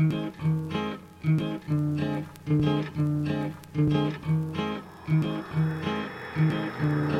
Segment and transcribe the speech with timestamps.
[0.00, 0.14] Thank
[6.80, 7.19] you.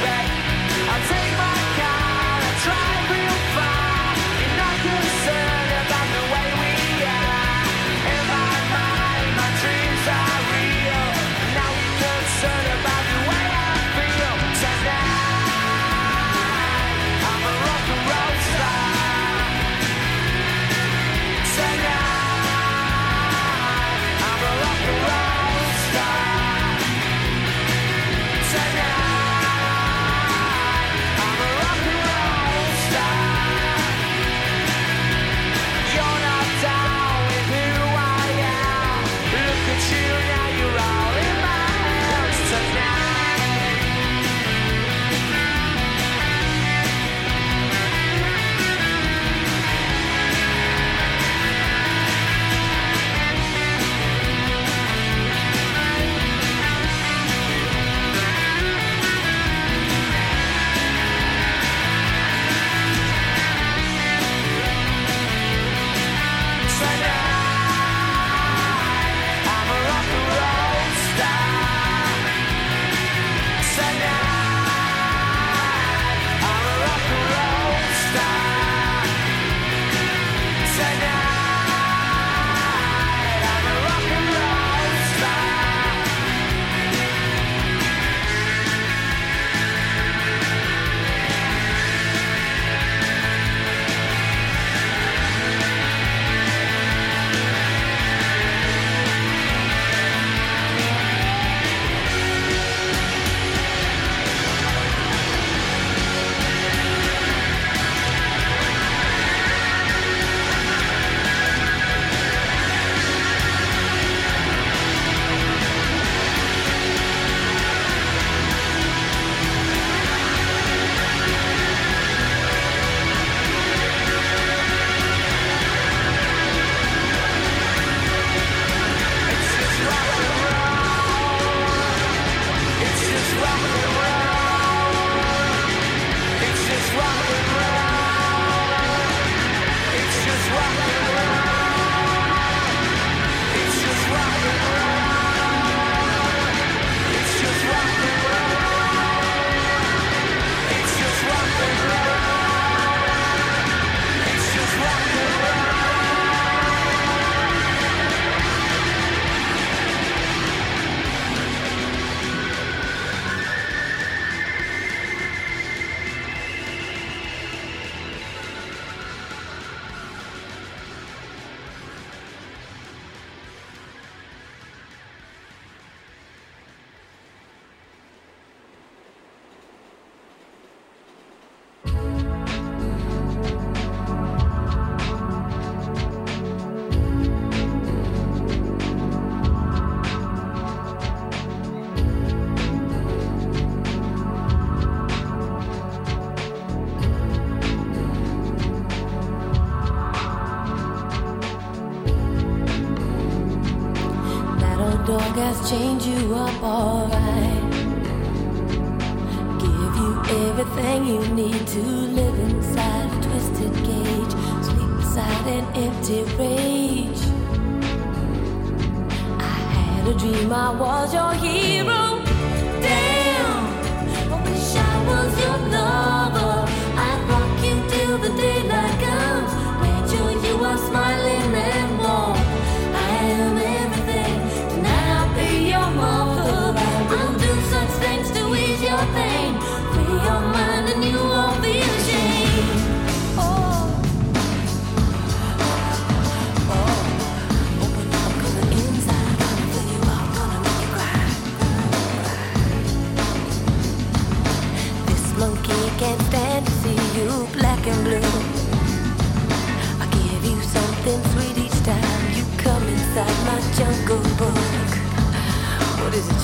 [0.00, 0.37] back.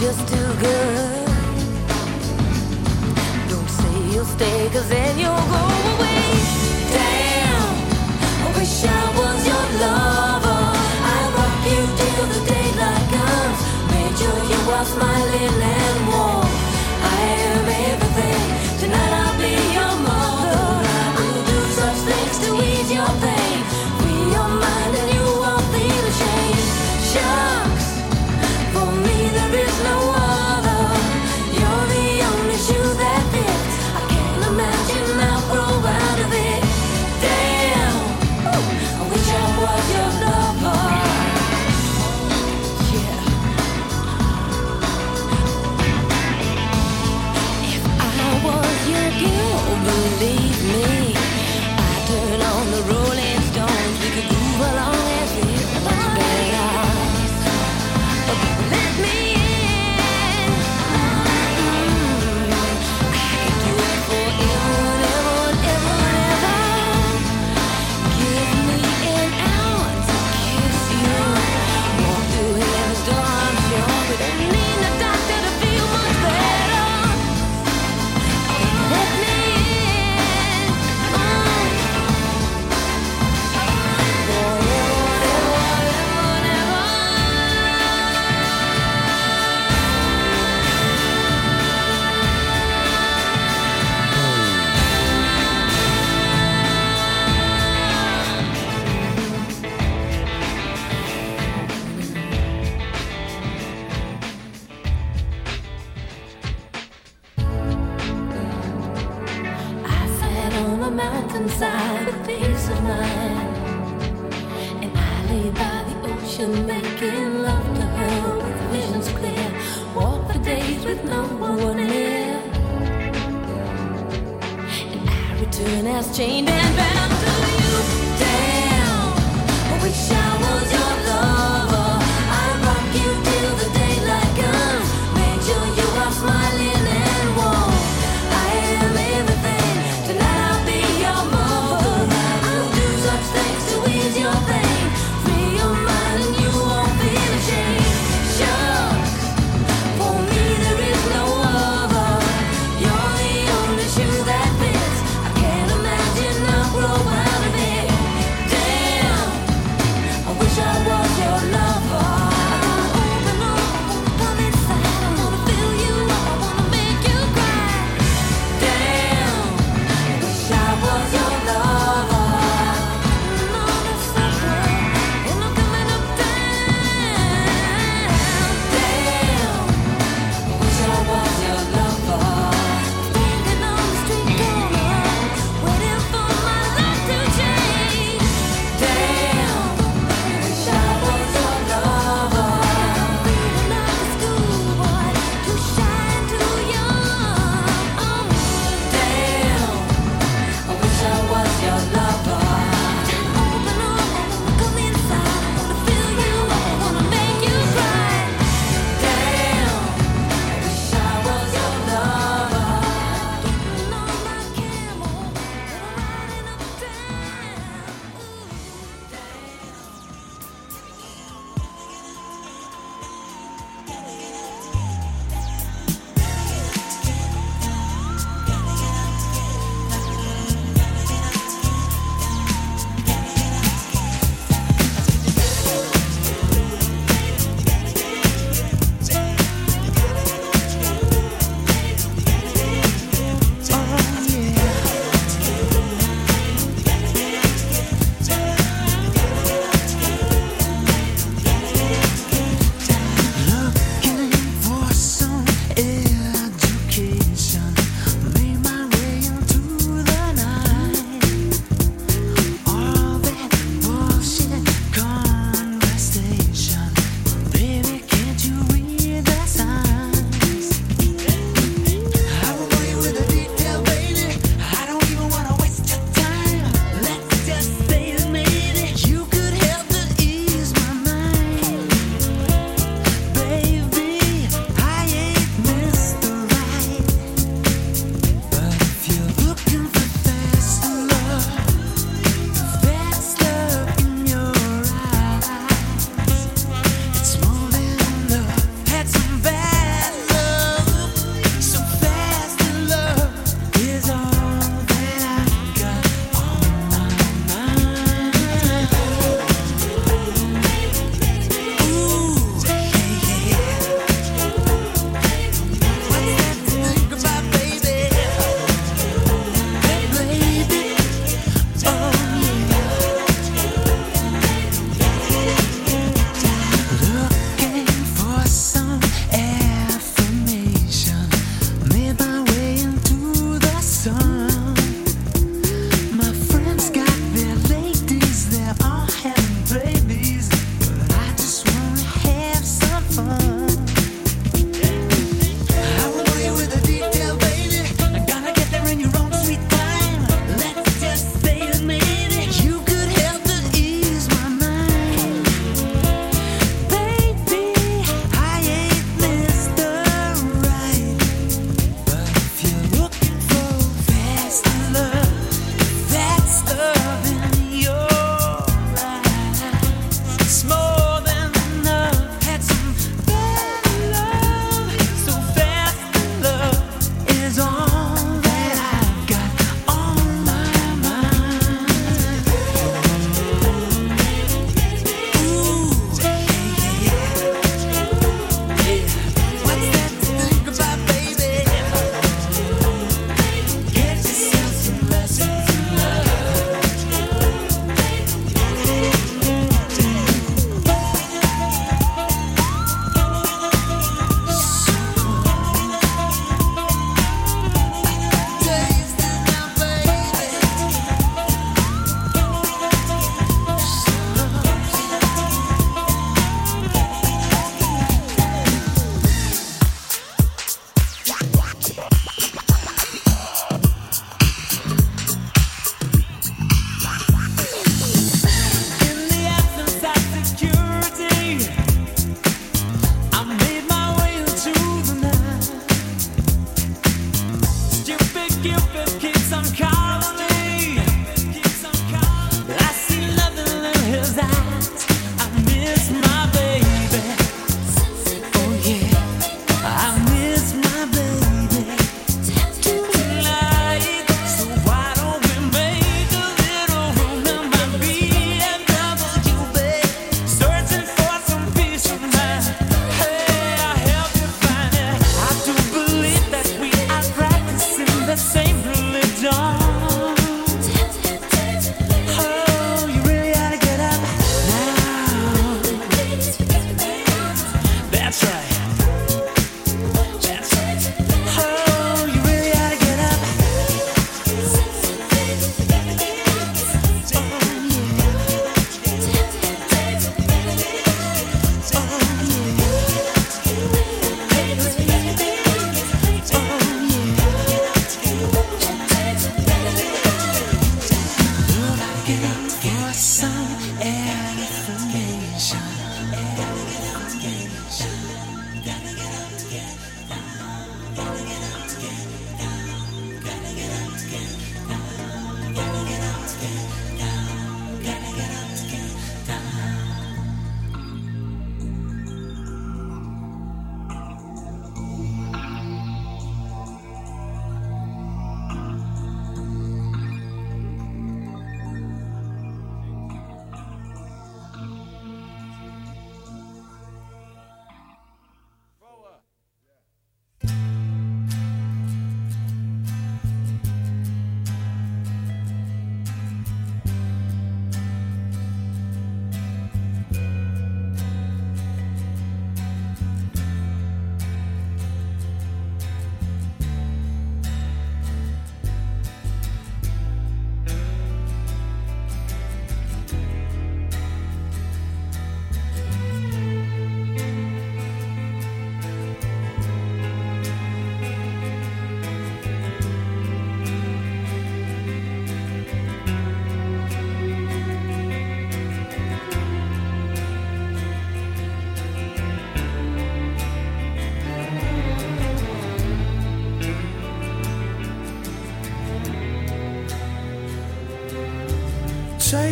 [0.04, 1.26] just too good.
[3.48, 5.62] Don't say you'll stay, cause then you'll go
[5.92, 6.24] away.
[6.94, 7.70] Damn,
[8.44, 10.62] I wish I was your lover.
[11.14, 13.60] I rock you till the daylight comes.
[13.92, 15.73] Made sure you are smiling.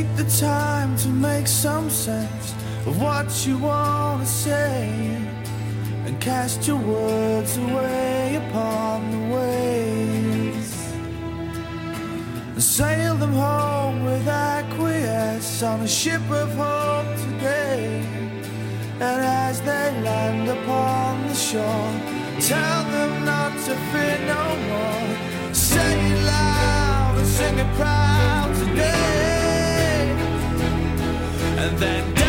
[0.02, 2.52] take the time to make some sense
[2.86, 4.88] of what you want to say
[6.06, 10.72] and cast your words away upon the waves
[12.52, 18.04] and sail them home with acquiesce on a ship of hope today.
[19.06, 21.92] And as they land upon the shore,
[22.40, 25.54] tell them not to fear no more.
[25.54, 28.21] Say it loud and sing it proud.
[31.62, 32.21] and then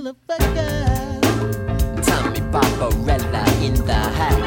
[0.00, 1.20] motherfucker.
[2.02, 4.39] Tommy Barbarella in the house.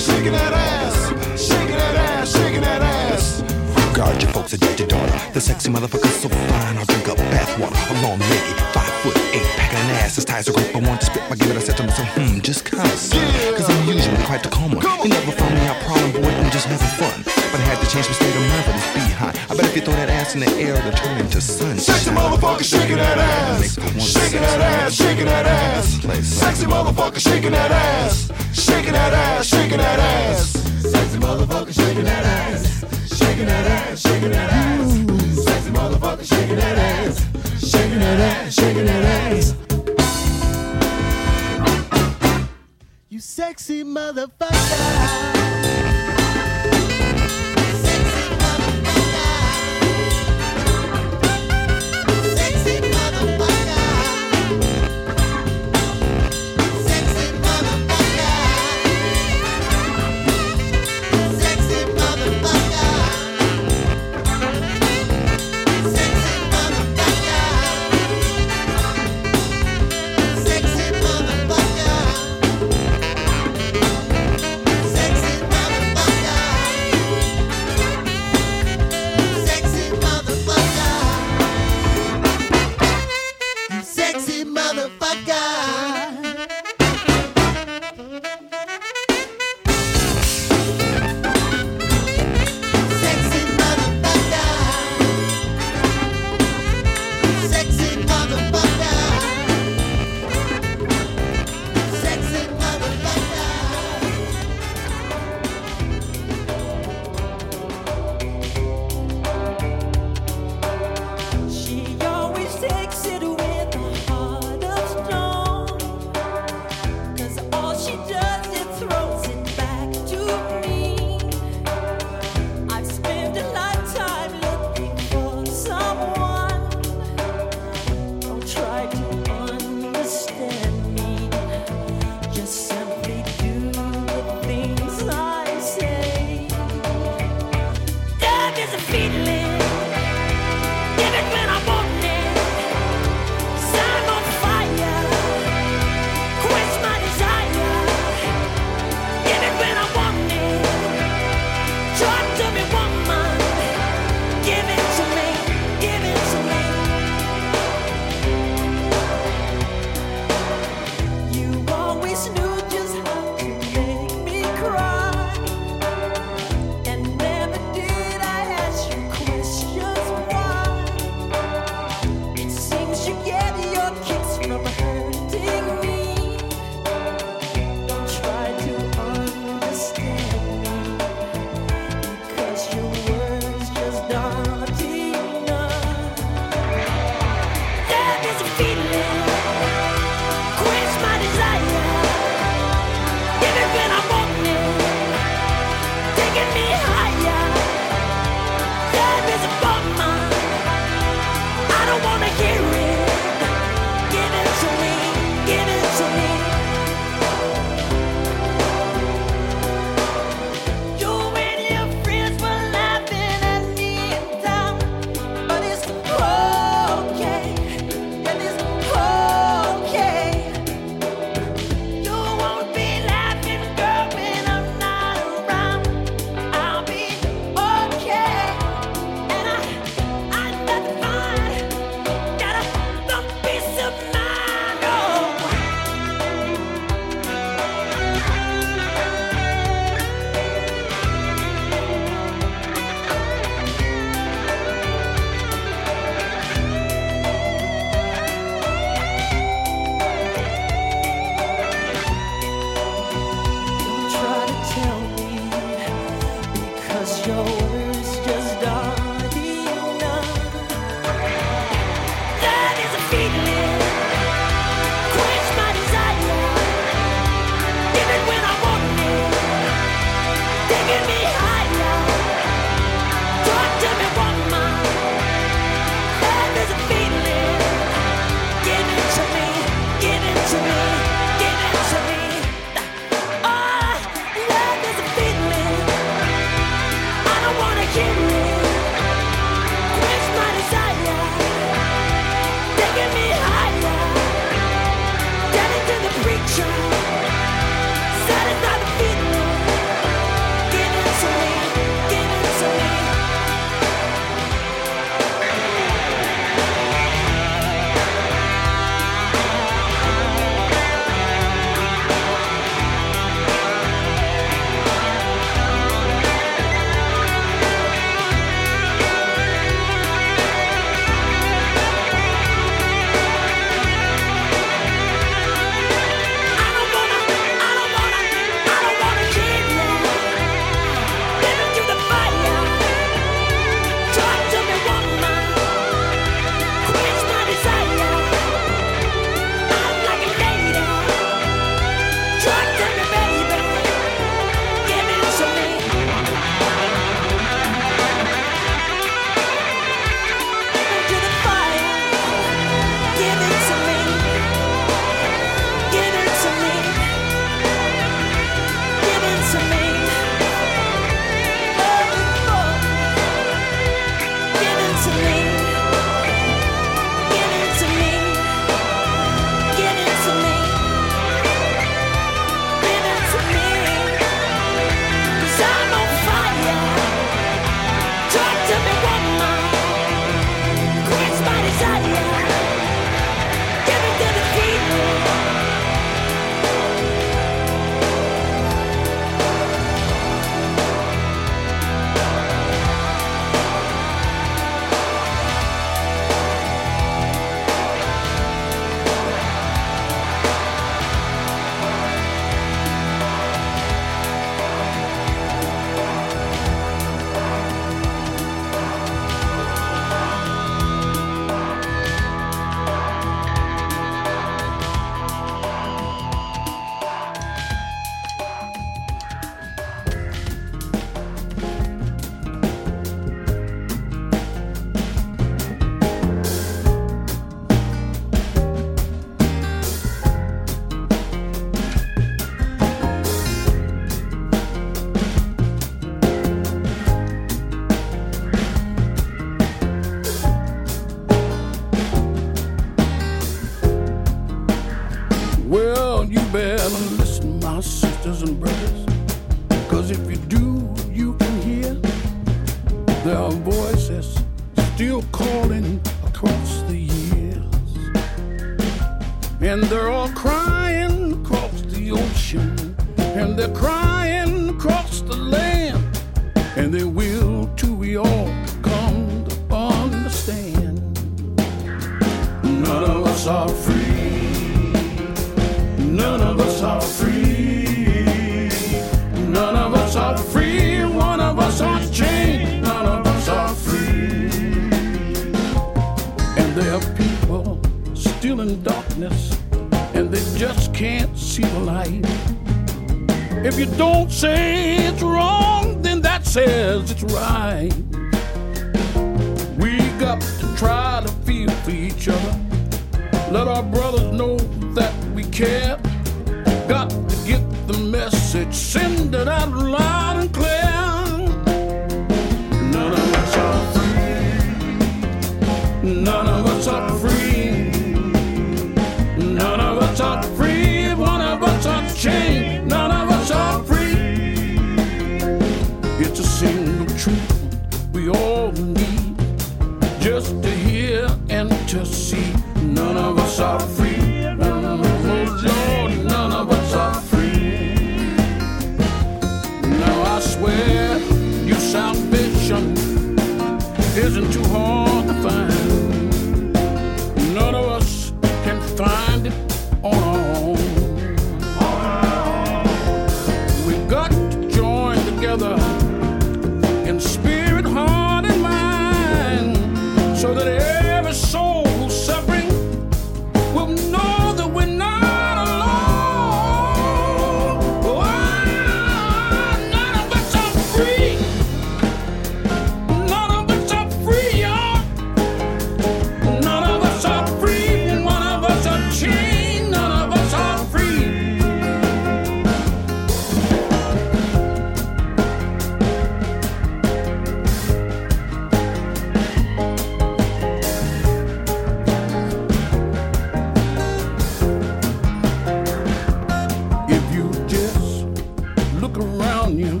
[599.68, 600.00] on you,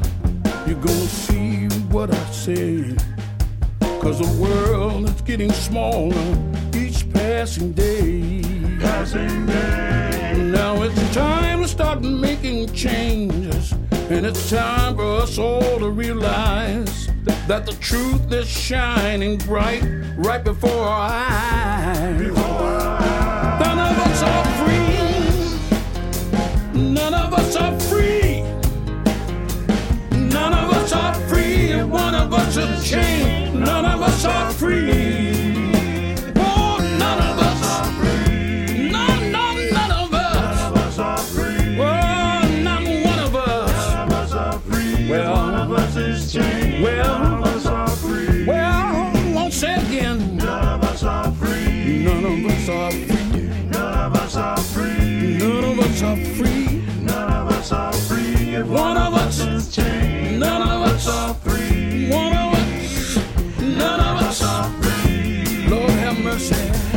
[0.66, 2.96] you're gonna see what I say.
[4.00, 6.16] Cause the world is getting smaller
[6.74, 8.40] each passing day.
[8.80, 10.50] Passing day.
[10.52, 13.74] Now it's time to start making changes.
[14.08, 17.08] And it's time for us all to realize
[17.46, 19.82] that the truth is shining bright
[20.16, 22.22] right before our eyes.
[22.22, 23.60] Before our eyes.
[23.66, 24.88] None of us are free.
[26.94, 28.27] None of us are free.
[32.58, 35.28] of chain, none of us are free.
[36.34, 38.92] None of us are free.
[38.92, 39.42] None of
[57.52, 58.38] us are free.
[60.38, 61.47] None of us are free.
[66.38, 66.87] você.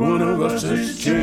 [0.00, 1.19] one of us is changed.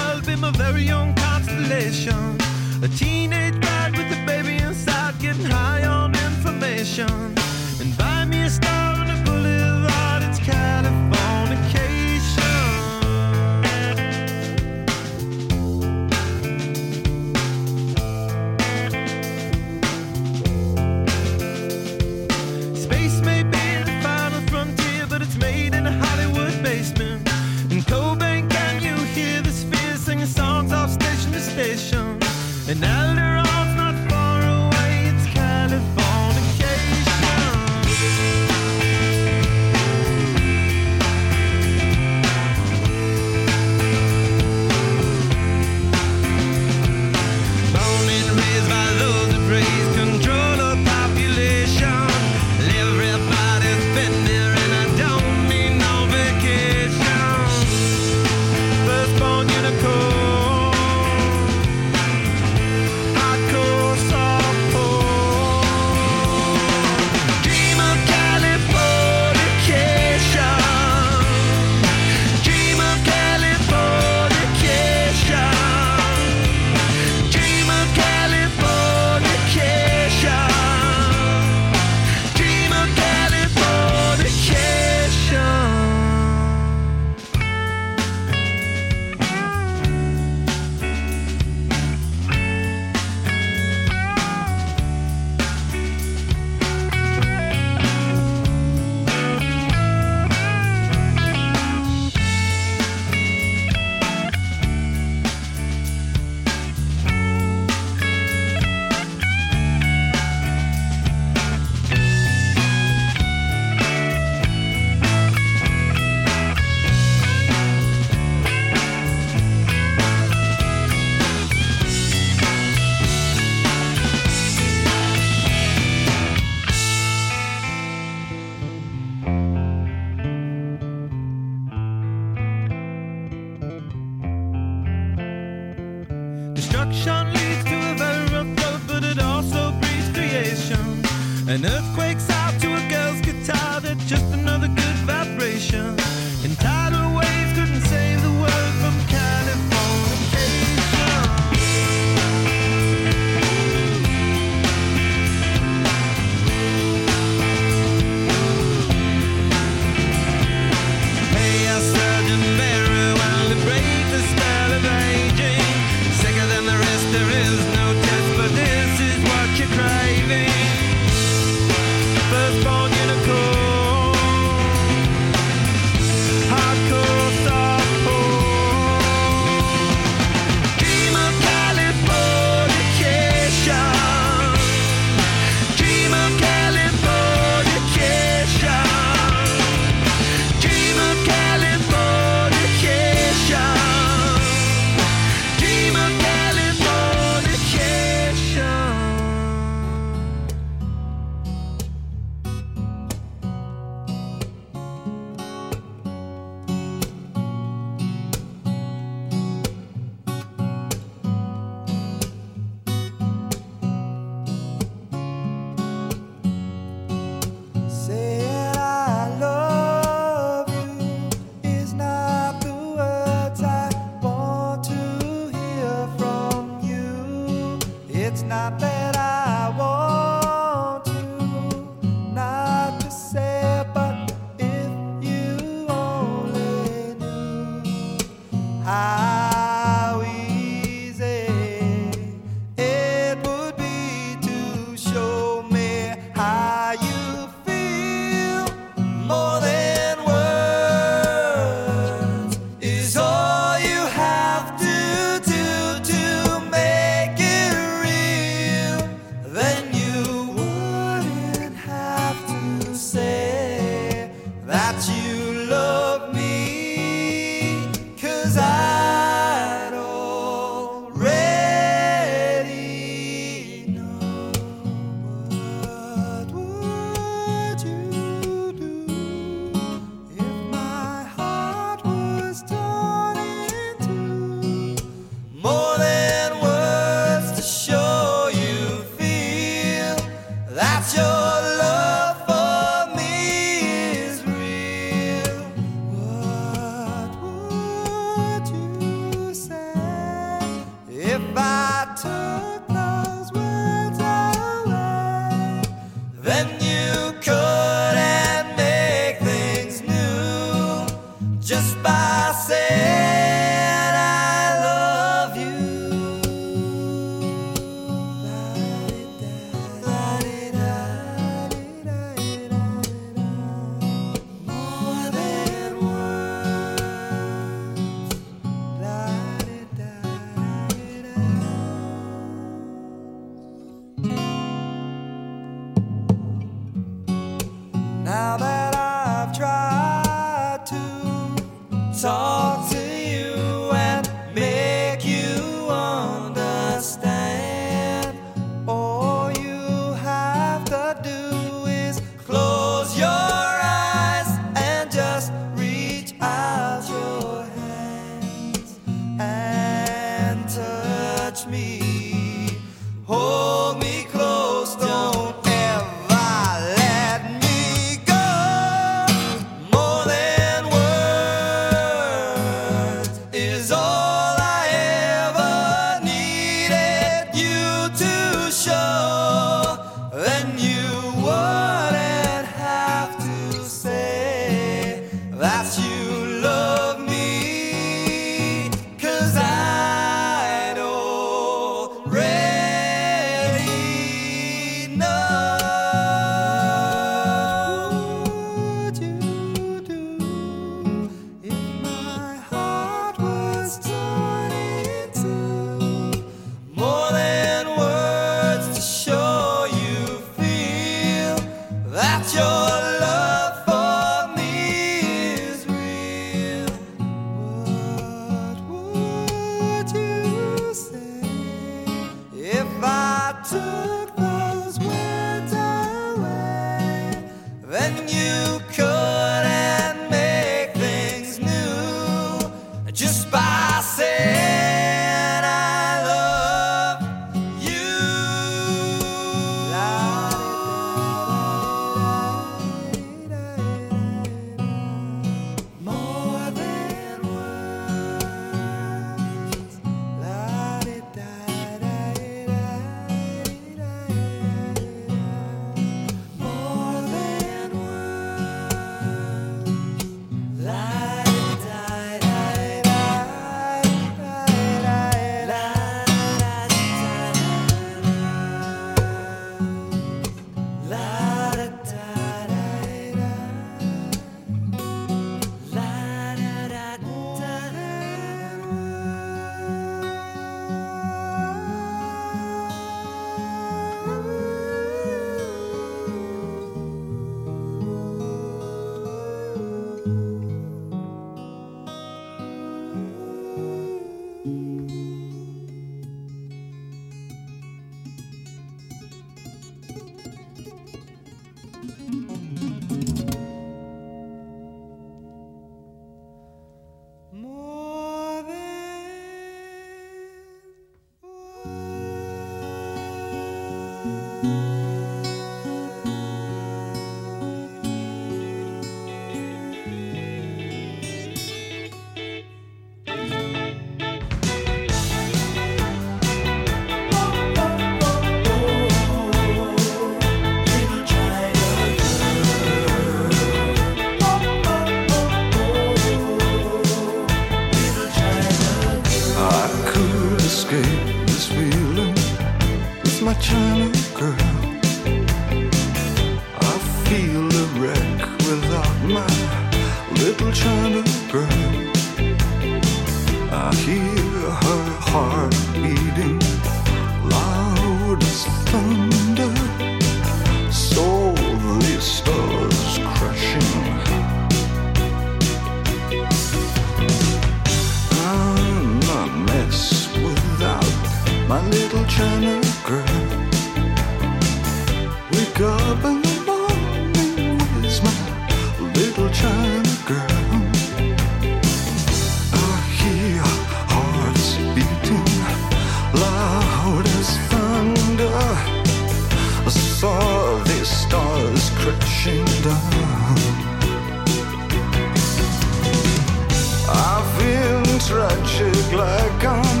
[597.06, 600.00] I feel tragic like I'm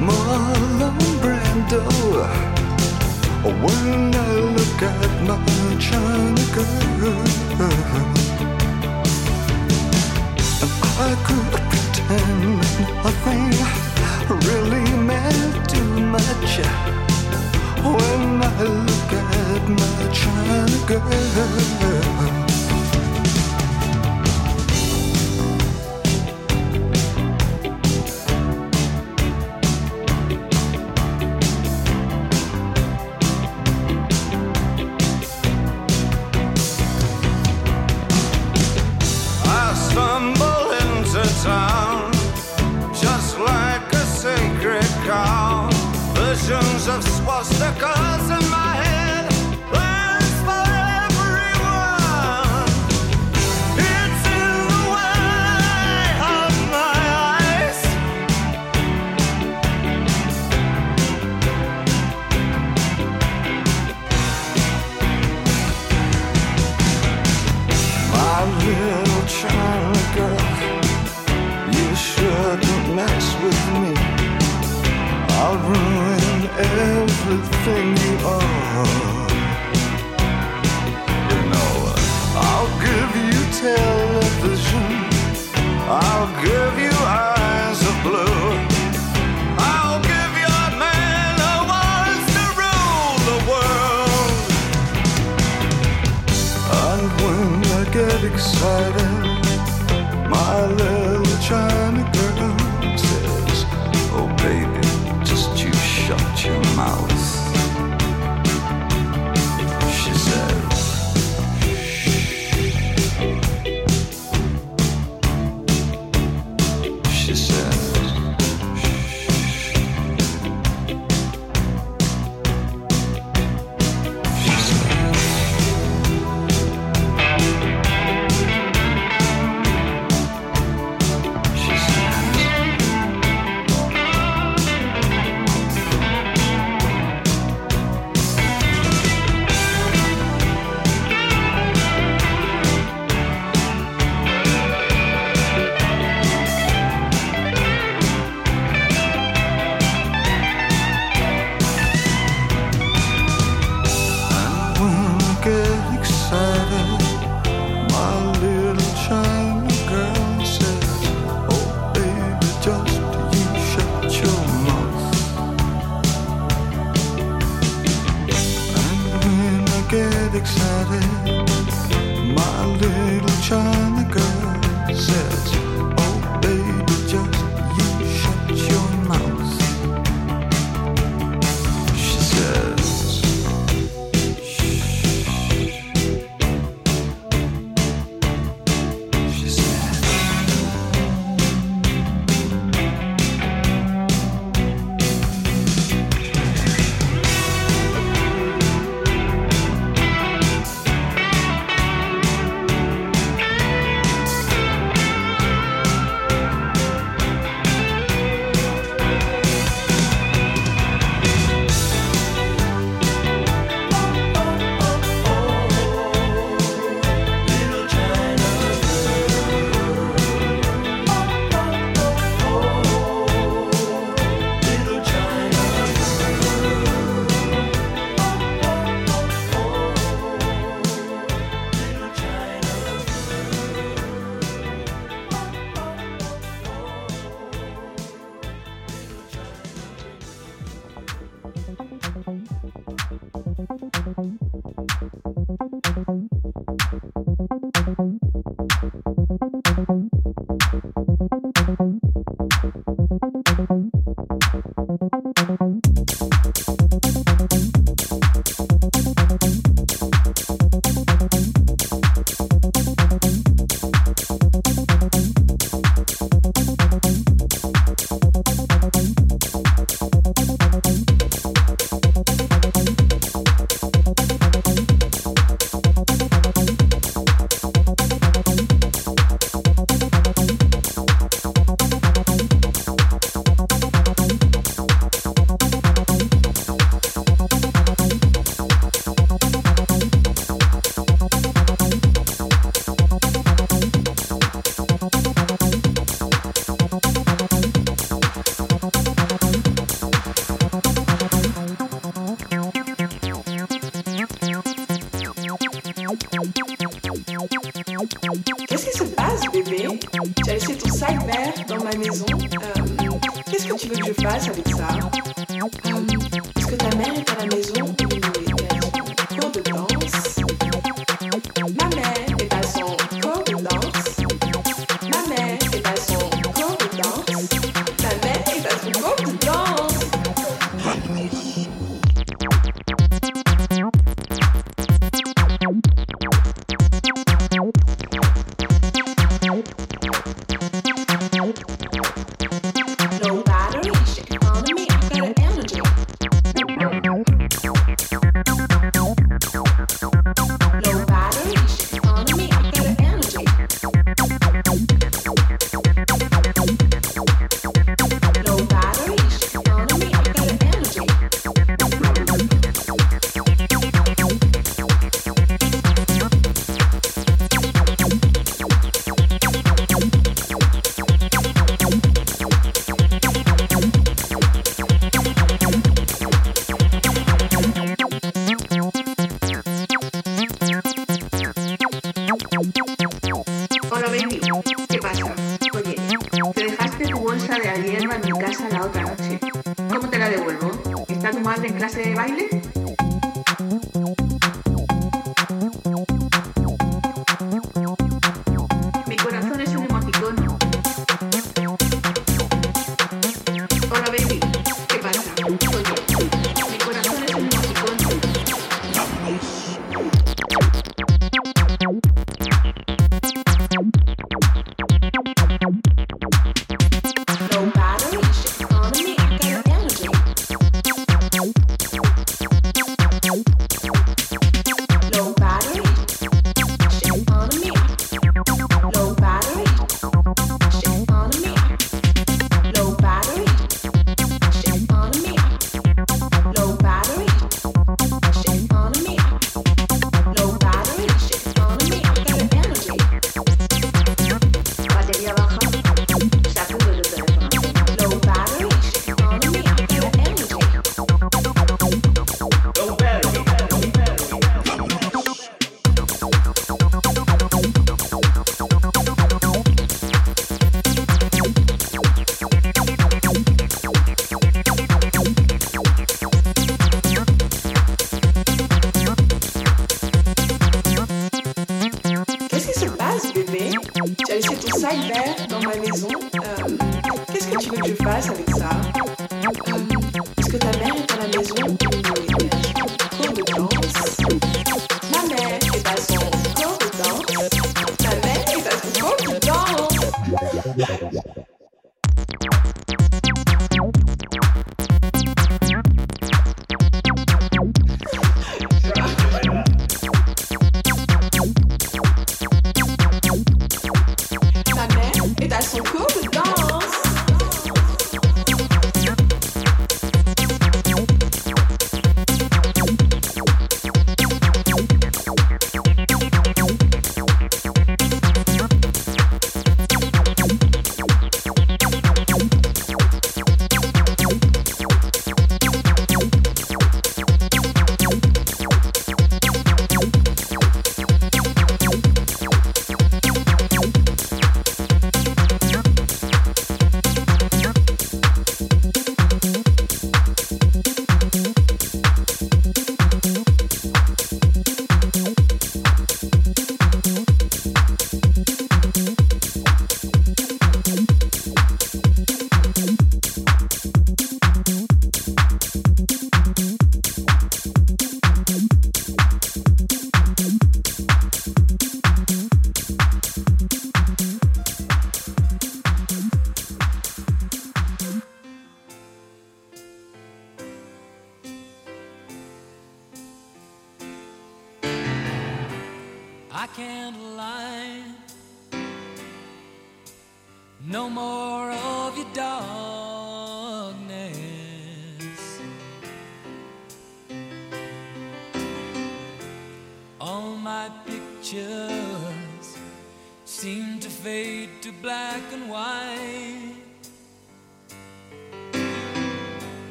[0.00, 1.84] Marlon Brando.
[3.44, 5.36] When I look at my
[5.78, 7.20] China girl,
[10.82, 12.60] I could pretend
[14.46, 16.52] really meant too much
[17.84, 22.59] when I look at my China girl.
[47.40, 48.09] Of